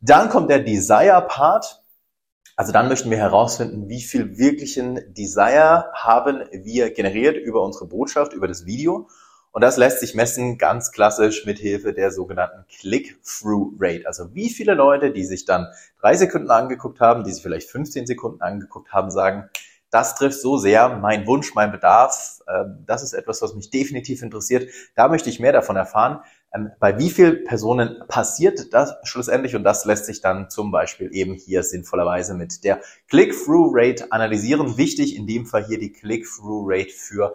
Dann 0.00 0.28
kommt 0.30 0.50
der 0.50 0.60
Desire-Part. 0.60 1.82
Also 2.54 2.72
dann 2.72 2.88
möchten 2.88 3.10
wir 3.10 3.18
herausfinden, 3.18 3.88
wie 3.88 4.02
viel 4.02 4.38
wirklichen 4.38 5.12
Desire 5.12 5.90
haben 5.94 6.44
wir 6.52 6.90
generiert 6.92 7.36
über 7.36 7.62
unsere 7.62 7.86
Botschaft, 7.86 8.32
über 8.34 8.46
das 8.46 8.66
Video. 8.66 9.08
Und 9.56 9.62
das 9.62 9.78
lässt 9.78 10.00
sich 10.00 10.14
messen 10.14 10.58
ganz 10.58 10.92
klassisch 10.92 11.46
mit 11.46 11.58
Hilfe 11.58 11.94
der 11.94 12.10
sogenannten 12.10 12.66
Click-Through-Rate. 12.78 14.06
Also 14.06 14.34
wie 14.34 14.50
viele 14.50 14.74
Leute, 14.74 15.12
die 15.12 15.24
sich 15.24 15.46
dann 15.46 15.68
drei 15.98 16.14
Sekunden 16.14 16.50
angeguckt 16.50 17.00
haben, 17.00 17.24
die 17.24 17.32
sich 17.32 17.42
vielleicht 17.42 17.70
15 17.70 18.06
Sekunden 18.06 18.42
angeguckt 18.42 18.92
haben, 18.92 19.10
sagen, 19.10 19.48
das 19.88 20.14
trifft 20.14 20.42
so 20.42 20.58
sehr 20.58 20.98
mein 20.98 21.26
Wunsch, 21.26 21.54
mein 21.54 21.72
Bedarf. 21.72 22.40
Ähm, 22.46 22.84
das 22.86 23.02
ist 23.02 23.14
etwas, 23.14 23.40
was 23.40 23.54
mich 23.54 23.70
definitiv 23.70 24.20
interessiert. 24.20 24.68
Da 24.94 25.08
möchte 25.08 25.30
ich 25.30 25.40
mehr 25.40 25.52
davon 25.52 25.76
erfahren. 25.76 26.20
Ähm, 26.54 26.72
bei 26.78 26.98
wie 26.98 27.08
vielen 27.08 27.44
Personen 27.44 28.02
passiert 28.08 28.74
das 28.74 28.94
schlussendlich? 29.04 29.56
Und 29.56 29.64
das 29.64 29.86
lässt 29.86 30.04
sich 30.04 30.20
dann 30.20 30.50
zum 30.50 30.70
Beispiel 30.70 31.08
eben 31.14 31.32
hier 31.32 31.62
sinnvollerweise 31.62 32.34
mit 32.34 32.62
der 32.62 32.82
Click-Through-Rate 33.08 34.12
analysieren. 34.12 34.76
Wichtig 34.76 35.16
in 35.16 35.26
dem 35.26 35.46
Fall 35.46 35.64
hier 35.64 35.78
die 35.78 35.94
Click-Through-Rate 35.94 36.92
für 36.92 37.34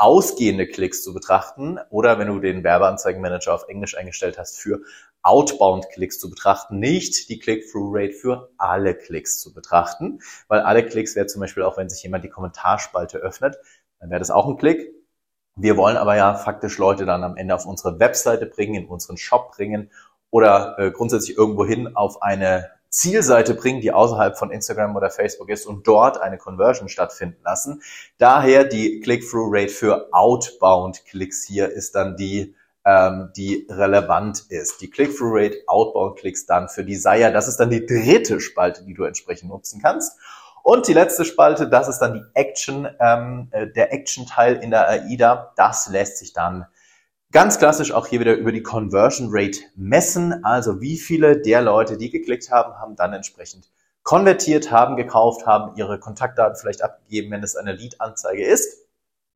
ausgehende 0.00 0.66
Klicks 0.66 1.02
zu 1.04 1.12
betrachten 1.12 1.78
oder 1.90 2.18
wenn 2.18 2.28
du 2.28 2.40
den 2.40 2.64
Werbeanzeigenmanager 2.64 3.52
auf 3.52 3.68
Englisch 3.68 3.98
eingestellt 3.98 4.38
hast, 4.38 4.58
für 4.58 4.80
Outbound-Klicks 5.20 6.18
zu 6.18 6.30
betrachten, 6.30 6.78
nicht 6.78 7.28
die 7.28 7.38
Click-Through-Rate 7.38 8.14
für 8.14 8.50
alle 8.56 8.94
Klicks 8.94 9.38
zu 9.38 9.52
betrachten, 9.52 10.20
weil 10.48 10.60
alle 10.60 10.86
Klicks 10.86 11.16
wäre 11.16 11.26
zum 11.26 11.42
Beispiel 11.42 11.64
auch, 11.64 11.76
wenn 11.76 11.90
sich 11.90 12.02
jemand 12.02 12.24
die 12.24 12.30
Kommentarspalte 12.30 13.18
öffnet, 13.18 13.58
dann 13.98 14.08
wäre 14.08 14.20
das 14.20 14.30
auch 14.30 14.48
ein 14.48 14.56
Klick. 14.56 14.90
Wir 15.54 15.76
wollen 15.76 15.98
aber 15.98 16.16
ja 16.16 16.34
faktisch 16.34 16.78
Leute 16.78 17.04
dann 17.04 17.22
am 17.22 17.36
Ende 17.36 17.54
auf 17.54 17.66
unsere 17.66 18.00
Webseite 18.00 18.46
bringen, 18.46 18.84
in 18.84 18.88
unseren 18.88 19.18
Shop 19.18 19.52
bringen 19.54 19.90
oder 20.30 20.76
äh, 20.78 20.90
grundsätzlich 20.92 21.36
irgendwo 21.36 21.66
hin 21.66 21.94
auf 21.94 22.22
eine 22.22 22.70
Zielseite 22.90 23.54
bringen, 23.54 23.80
die 23.80 23.92
außerhalb 23.92 24.36
von 24.36 24.50
Instagram 24.50 24.96
oder 24.96 25.10
Facebook 25.10 25.48
ist 25.48 25.64
und 25.64 25.86
dort 25.86 26.20
eine 26.20 26.38
Conversion 26.38 26.88
stattfinden 26.88 27.40
lassen. 27.44 27.82
Daher 28.18 28.64
die 28.64 29.00
Click-Through-Rate 29.00 29.72
für 29.72 30.08
Outbound-Klicks 30.12 31.44
hier 31.46 31.70
ist 31.70 31.94
dann 31.94 32.16
die, 32.16 32.54
ähm, 32.84 33.30
die 33.36 33.66
relevant 33.70 34.44
ist. 34.48 34.80
Die 34.80 34.90
Click-Through-Rate 34.90 35.58
Outbound-Klicks 35.68 36.46
dann 36.46 36.68
für 36.68 36.84
Desire. 36.84 37.32
Das 37.32 37.46
ist 37.46 37.58
dann 37.58 37.70
die 37.70 37.86
dritte 37.86 38.40
Spalte, 38.40 38.84
die 38.84 38.94
du 38.94 39.04
entsprechend 39.04 39.50
nutzen 39.50 39.80
kannst. 39.80 40.18
Und 40.62 40.88
die 40.88 40.92
letzte 40.92 41.24
Spalte, 41.24 41.68
das 41.68 41.88
ist 41.88 41.98
dann 41.98 42.14
die 42.14 42.24
Action, 42.34 42.88
ähm, 42.98 43.48
äh, 43.52 43.68
der 43.68 43.92
Action-Teil 43.92 44.56
in 44.56 44.70
der 44.70 44.88
AIDA. 44.88 45.52
Das 45.56 45.88
lässt 45.88 46.18
sich 46.18 46.32
dann 46.32 46.66
Ganz 47.32 47.58
klassisch 47.58 47.92
auch 47.92 48.08
hier 48.08 48.18
wieder 48.18 48.34
über 48.34 48.50
die 48.50 48.62
Conversion 48.62 49.28
Rate 49.30 49.60
messen. 49.76 50.44
Also 50.44 50.80
wie 50.80 50.98
viele 50.98 51.40
der 51.40 51.62
Leute, 51.62 51.96
die 51.96 52.10
geklickt 52.10 52.50
haben, 52.50 52.74
haben 52.74 52.96
dann 52.96 53.12
entsprechend 53.12 53.70
konvertiert, 54.02 54.72
haben 54.72 54.96
gekauft, 54.96 55.46
haben 55.46 55.76
ihre 55.76 56.00
Kontaktdaten 56.00 56.56
vielleicht 56.56 56.82
abgegeben, 56.82 57.30
wenn 57.30 57.44
es 57.44 57.54
eine 57.54 57.72
Lead-Anzeige 57.72 58.44
ist. 58.44 58.84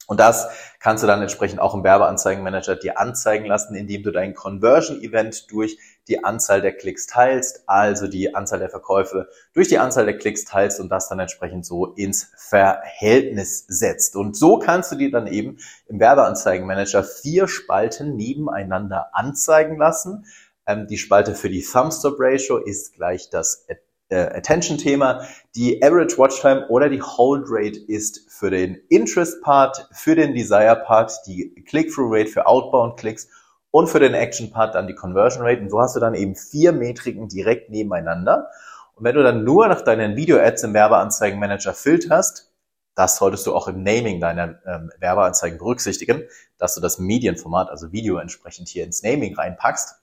Und 0.08 0.18
das 0.18 0.48
kannst 0.80 1.04
du 1.04 1.06
dann 1.06 1.22
entsprechend 1.22 1.60
auch 1.60 1.72
im 1.72 1.84
Werbeanzeigenmanager 1.84 2.74
dir 2.74 2.98
anzeigen 2.98 3.46
lassen, 3.46 3.76
indem 3.76 4.02
du 4.02 4.10
dein 4.10 4.34
Conversion-Event 4.34 5.52
durch 5.52 5.78
die 6.08 6.22
Anzahl 6.22 6.60
der 6.60 6.76
Klicks 6.76 7.06
teilst, 7.06 7.64
also 7.66 8.06
die 8.06 8.34
Anzahl 8.34 8.58
der 8.58 8.68
Verkäufe 8.68 9.28
durch 9.54 9.68
die 9.68 9.78
Anzahl 9.78 10.04
der 10.04 10.18
Klicks 10.18 10.44
teilst 10.44 10.80
und 10.80 10.90
das 10.90 11.08
dann 11.08 11.18
entsprechend 11.18 11.64
so 11.64 11.86
ins 11.86 12.30
Verhältnis 12.36 13.64
setzt. 13.68 14.16
Und 14.16 14.36
so 14.36 14.58
kannst 14.58 14.92
du 14.92 14.96
dir 14.96 15.10
dann 15.10 15.26
eben 15.26 15.58
im 15.86 16.00
Werbeanzeigenmanager 16.00 17.04
vier 17.04 17.48
Spalten 17.48 18.16
nebeneinander 18.16 19.10
anzeigen 19.12 19.78
lassen. 19.78 20.26
Ähm, 20.66 20.86
die 20.86 20.98
Spalte 20.98 21.34
für 21.34 21.48
die 21.48 21.62
Thumbstop 21.62 22.16
Ratio 22.18 22.58
ist 22.58 22.94
gleich 22.94 23.30
das 23.30 23.66
äh, 23.68 23.76
Attention-Thema. 24.16 25.26
Die 25.56 25.82
Average 25.82 26.18
Watch 26.18 26.40
Time 26.40 26.68
oder 26.68 26.88
die 26.88 27.00
Hold 27.00 27.46
Rate 27.48 27.78
ist 27.78 28.30
für 28.30 28.50
den 28.50 28.80
Interest-Part, 28.88 29.88
für 29.92 30.14
den 30.14 30.34
Desire-Part, 30.34 31.26
die 31.26 31.54
Click-Through-Rate 31.66 32.28
für 32.28 32.46
Outbound-Klicks 32.46 33.28
und 33.74 33.88
für 33.88 33.98
den 33.98 34.14
Action-Part 34.14 34.76
dann 34.76 34.86
die 34.86 34.94
Conversion 34.94 35.44
Rate. 35.44 35.60
Und 35.60 35.68
so 35.68 35.80
hast 35.80 35.96
du 35.96 36.00
dann 36.00 36.14
eben 36.14 36.36
vier 36.36 36.70
Metriken 36.70 37.26
direkt 37.26 37.70
nebeneinander. 37.70 38.48
Und 38.94 39.02
wenn 39.02 39.16
du 39.16 39.24
dann 39.24 39.42
nur 39.42 39.66
nach 39.66 39.80
deinen 39.80 40.14
Video-Ads 40.14 40.62
im 40.62 40.74
Werbeanzeigenmanager 40.74 41.74
filterst, 41.74 42.52
das 42.94 43.16
solltest 43.16 43.48
du 43.48 43.52
auch 43.52 43.66
im 43.66 43.82
Naming 43.82 44.20
deiner 44.20 44.60
ähm, 44.64 44.92
Werbeanzeigen 45.00 45.58
berücksichtigen, 45.58 46.22
dass 46.56 46.76
du 46.76 46.80
das 46.80 47.00
Medienformat, 47.00 47.68
also 47.68 47.90
Video 47.90 48.18
entsprechend 48.18 48.68
hier 48.68 48.84
ins 48.84 49.02
Naming 49.02 49.34
reinpackst. 49.34 49.96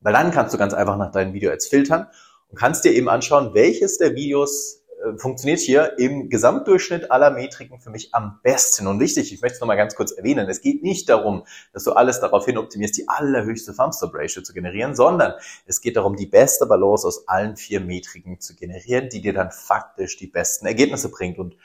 Weil 0.00 0.12
dann 0.12 0.32
kannst 0.32 0.52
du 0.52 0.58
ganz 0.58 0.74
einfach 0.74 0.96
nach 0.96 1.12
deinen 1.12 1.34
Video-Ads 1.34 1.68
filtern 1.68 2.08
und 2.48 2.58
kannst 2.58 2.84
dir 2.84 2.90
eben 2.90 3.08
anschauen, 3.08 3.54
welches 3.54 3.96
der 3.96 4.16
Videos 4.16 4.82
funktioniert 5.16 5.60
hier 5.60 5.98
im 5.98 6.28
Gesamtdurchschnitt 6.28 7.10
aller 7.10 7.30
Metriken 7.30 7.80
für 7.80 7.90
mich 7.90 8.14
am 8.14 8.40
besten. 8.42 8.86
Und 8.86 9.00
wichtig, 9.00 9.32
ich 9.32 9.40
möchte 9.40 9.56
es 9.56 9.60
nochmal 9.60 9.76
ganz 9.76 9.94
kurz 9.94 10.12
erwähnen, 10.12 10.48
es 10.48 10.60
geht 10.60 10.82
nicht 10.82 11.08
darum, 11.08 11.44
dass 11.72 11.84
du 11.84 11.92
alles 11.92 12.20
darauf 12.20 12.44
hin 12.46 12.58
optimierst, 12.58 12.96
die 12.96 13.08
allerhöchste 13.08 13.74
Thumbstop-Ratio 13.74 14.42
zu 14.42 14.52
generieren, 14.52 14.94
sondern 14.94 15.34
es 15.66 15.80
geht 15.80 15.96
darum, 15.96 16.16
die 16.16 16.26
beste 16.26 16.66
Balance 16.66 17.06
aus 17.06 17.28
allen 17.28 17.56
vier 17.56 17.80
Metriken 17.80 18.40
zu 18.40 18.54
generieren, 18.54 19.08
die 19.08 19.20
dir 19.20 19.32
dann 19.32 19.50
faktisch 19.50 20.16
die 20.16 20.26
besten 20.26 20.66
Ergebnisse 20.66 21.10
bringt. 21.10 21.38
Und 21.38 21.56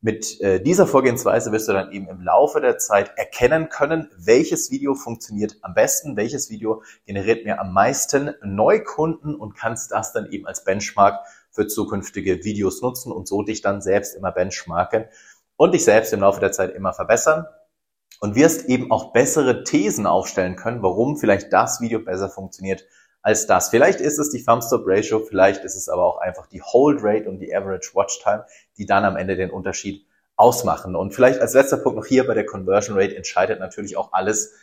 mit 0.00 0.40
äh, 0.40 0.62
dieser 0.62 0.86
Vorgehensweise 0.86 1.50
wirst 1.50 1.68
du 1.68 1.72
dann 1.72 1.90
eben 1.90 2.08
im 2.08 2.20
Laufe 2.20 2.60
der 2.60 2.78
Zeit 2.78 3.10
erkennen 3.16 3.68
können, 3.68 4.08
welches 4.16 4.70
Video 4.70 4.94
funktioniert 4.94 5.56
am 5.62 5.74
besten, 5.74 6.16
welches 6.16 6.50
Video 6.50 6.84
generiert 7.04 7.44
mir 7.44 7.60
am 7.60 7.72
meisten 7.72 8.32
Neukunden 8.44 9.34
und 9.34 9.56
kannst 9.56 9.90
das 9.90 10.12
dann 10.12 10.30
eben 10.30 10.46
als 10.46 10.62
Benchmark 10.62 11.18
für 11.58 11.66
zukünftige 11.66 12.44
Videos 12.44 12.82
nutzen 12.82 13.10
und 13.10 13.26
so 13.26 13.42
dich 13.42 13.62
dann 13.62 13.82
selbst 13.82 14.14
immer 14.14 14.30
benchmarken 14.30 15.06
und 15.56 15.74
dich 15.74 15.84
selbst 15.84 16.12
im 16.12 16.20
Laufe 16.20 16.38
der 16.38 16.52
Zeit 16.52 16.72
immer 16.72 16.92
verbessern 16.92 17.46
und 18.20 18.36
wirst 18.36 18.68
eben 18.68 18.92
auch 18.92 19.12
bessere 19.12 19.64
Thesen 19.64 20.06
aufstellen 20.06 20.54
können, 20.54 20.84
warum 20.84 21.16
vielleicht 21.16 21.52
das 21.52 21.80
Video 21.80 21.98
besser 21.98 22.28
funktioniert 22.28 22.84
als 23.22 23.48
das. 23.48 23.70
Vielleicht 23.70 24.00
ist 24.00 24.18
es 24.18 24.30
die 24.30 24.44
Thumbstop 24.44 24.84
Ratio, 24.86 25.18
vielleicht 25.18 25.64
ist 25.64 25.74
es 25.74 25.88
aber 25.88 26.04
auch 26.04 26.18
einfach 26.18 26.46
die 26.46 26.62
Hold 26.62 27.00
Rate 27.02 27.28
und 27.28 27.40
die 27.40 27.52
Average 27.52 27.90
Watch 27.94 28.22
Time, 28.22 28.46
die 28.76 28.86
dann 28.86 29.04
am 29.04 29.16
Ende 29.16 29.34
den 29.34 29.50
Unterschied 29.50 30.06
ausmachen. 30.36 30.94
Und 30.94 31.12
vielleicht 31.12 31.40
als 31.40 31.54
letzter 31.54 31.78
Punkt 31.78 31.98
noch 31.98 32.06
hier 32.06 32.24
bei 32.24 32.34
der 32.34 32.46
Conversion 32.46 32.96
Rate 32.96 33.16
entscheidet 33.16 33.58
natürlich 33.58 33.96
auch 33.96 34.12
alles, 34.12 34.54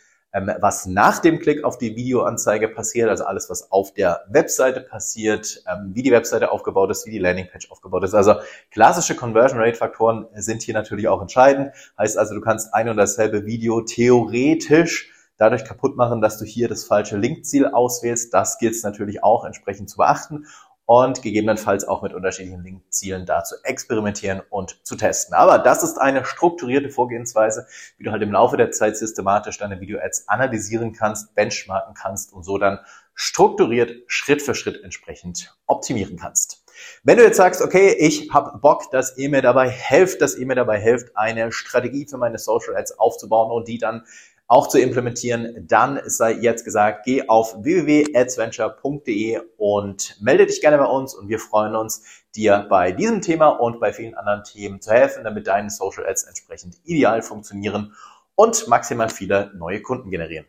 was 0.60 0.86
nach 0.86 1.18
dem 1.20 1.38
Klick 1.38 1.64
auf 1.64 1.78
die 1.78 1.96
Videoanzeige 1.96 2.68
passiert, 2.68 3.08
also 3.08 3.24
alles, 3.24 3.48
was 3.48 3.70
auf 3.70 3.94
der 3.94 4.24
Webseite 4.28 4.80
passiert, 4.80 5.62
ähm, 5.70 5.92
wie 5.94 6.02
die 6.02 6.10
Webseite 6.10 6.50
aufgebaut 6.50 6.90
ist, 6.90 7.06
wie 7.06 7.10
die 7.10 7.18
Landingpage 7.18 7.70
aufgebaut 7.70 8.04
ist. 8.04 8.14
Also 8.14 8.34
klassische 8.70 9.14
Conversion 9.14 9.60
Rate 9.60 9.76
Faktoren 9.76 10.26
sind 10.34 10.62
hier 10.62 10.74
natürlich 10.74 11.08
auch 11.08 11.22
entscheidend. 11.22 11.72
Heißt 11.98 12.18
also, 12.18 12.34
du 12.34 12.40
kannst 12.40 12.74
ein 12.74 12.88
und 12.88 12.96
dasselbe 12.96 13.46
Video 13.46 13.80
theoretisch 13.80 15.12
dadurch 15.38 15.64
kaputt 15.64 15.96
machen, 15.96 16.20
dass 16.20 16.38
du 16.38 16.44
hier 16.44 16.68
das 16.68 16.84
falsche 16.84 17.16
Linkziel 17.16 17.66
auswählst. 17.66 18.32
Das 18.32 18.58
gilt 18.58 18.74
es 18.74 18.82
natürlich 18.82 19.22
auch 19.22 19.44
entsprechend 19.44 19.90
zu 19.90 19.98
beachten 19.98 20.46
und 20.86 21.20
gegebenenfalls 21.20 21.86
auch 21.86 22.02
mit 22.02 22.14
unterschiedlichen 22.14 22.62
Linkzielen 22.62 23.26
da 23.26 23.42
zu 23.42 23.56
experimentieren 23.64 24.40
und 24.50 24.84
zu 24.86 24.96
testen. 24.96 25.34
Aber 25.34 25.58
das 25.58 25.82
ist 25.82 25.98
eine 25.98 26.24
strukturierte 26.24 26.90
Vorgehensweise, 26.90 27.66
wie 27.98 28.04
du 28.04 28.12
halt 28.12 28.22
im 28.22 28.32
Laufe 28.32 28.56
der 28.56 28.70
Zeit 28.70 28.96
systematisch 28.96 29.58
deine 29.58 29.80
Video-Ads 29.80 30.28
analysieren 30.28 30.92
kannst, 30.92 31.34
benchmarken 31.34 31.94
kannst 31.94 32.32
und 32.32 32.44
so 32.44 32.56
dann 32.56 32.78
strukturiert 33.14 33.92
Schritt 34.06 34.42
für 34.42 34.54
Schritt 34.54 34.82
entsprechend 34.84 35.56
optimieren 35.66 36.16
kannst. 36.16 36.62
Wenn 37.02 37.16
du 37.16 37.24
jetzt 37.24 37.38
sagst, 37.38 37.62
okay, 37.62 37.96
ich 37.98 38.30
habe 38.32 38.58
Bock, 38.58 38.90
dass 38.90 39.16
ihr 39.16 39.30
mir 39.30 39.42
dabei 39.42 39.68
helft, 39.68 40.20
dass 40.20 40.36
ihr 40.36 40.46
mir 40.46 40.54
dabei 40.54 40.78
helft, 40.78 41.16
eine 41.16 41.50
Strategie 41.50 42.06
für 42.06 42.18
meine 42.18 42.38
Social 42.38 42.76
Ads 42.76 42.98
aufzubauen 42.98 43.50
und 43.50 43.66
die 43.66 43.78
dann 43.78 44.04
auch 44.48 44.68
zu 44.68 44.78
implementieren, 44.78 45.66
dann 45.66 46.00
sei 46.06 46.32
jetzt 46.32 46.64
gesagt, 46.64 47.04
geh 47.04 47.28
auf 47.28 47.56
www.adsventure.de 47.62 49.40
und 49.56 50.16
melde 50.20 50.46
dich 50.46 50.60
gerne 50.60 50.78
bei 50.78 50.86
uns 50.86 51.14
und 51.14 51.28
wir 51.28 51.38
freuen 51.38 51.74
uns, 51.74 52.04
dir 52.34 52.66
bei 52.68 52.92
diesem 52.92 53.20
Thema 53.22 53.48
und 53.48 53.80
bei 53.80 53.92
vielen 53.92 54.14
anderen 54.14 54.44
Themen 54.44 54.80
zu 54.80 54.92
helfen, 54.92 55.24
damit 55.24 55.46
deine 55.46 55.70
Social 55.70 56.06
Ads 56.06 56.24
entsprechend 56.24 56.76
ideal 56.84 57.22
funktionieren 57.22 57.92
und 58.34 58.68
maximal 58.68 59.08
viele 59.08 59.52
neue 59.56 59.82
Kunden 59.82 60.10
generieren. 60.10 60.46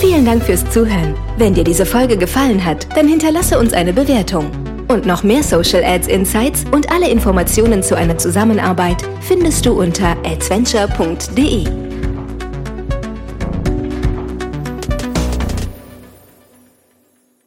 Vielen 0.00 0.24
Dank 0.24 0.42
fürs 0.42 0.64
Zuhören. 0.70 1.14
Wenn 1.36 1.52
dir 1.52 1.64
diese 1.64 1.84
Folge 1.84 2.16
gefallen 2.16 2.64
hat, 2.64 2.88
dann 2.96 3.06
hinterlasse 3.06 3.58
uns 3.58 3.74
eine 3.74 3.92
Bewertung. 3.92 4.69
Und 4.90 5.06
noch 5.06 5.22
mehr 5.22 5.44
Social 5.44 5.84
Ads 5.84 6.08
Insights 6.08 6.64
und 6.72 6.90
alle 6.90 7.08
Informationen 7.08 7.80
zu 7.80 7.96
einer 7.96 8.18
Zusammenarbeit 8.18 8.96
findest 9.20 9.64
du 9.64 9.80
unter 9.80 10.16
adventure.de. 10.24 11.89